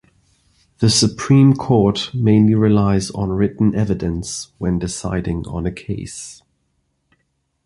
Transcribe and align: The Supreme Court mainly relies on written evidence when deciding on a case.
The 0.79 0.89
Supreme 0.89 1.53
Court 1.53 2.09
mainly 2.15 2.55
relies 2.55 3.11
on 3.11 3.29
written 3.29 3.75
evidence 3.75 4.47
when 4.57 4.79
deciding 4.79 5.45
on 5.45 5.67
a 5.67 5.71
case. 5.71 6.41